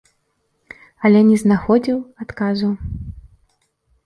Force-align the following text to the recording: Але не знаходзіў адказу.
Але 1.09 1.21
не 1.29 1.35
знаходзіў 1.43 1.97
адказу. 2.27 2.71